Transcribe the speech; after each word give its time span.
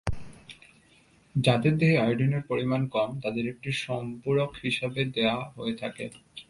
যাদের 1.35 1.73
দেহে 1.77 1.97
আয়োডিনের 1.97 2.43
পরিমাণ 2.47 2.81
কম, 2.87 3.09
তাদের 3.23 3.43
এটি 3.47 3.71
সম্পূরক 3.85 4.51
হিসেবে 4.63 5.01
দেওয়া 5.15 5.39
হয়ে 5.49 5.75
থাকে। 5.75 6.05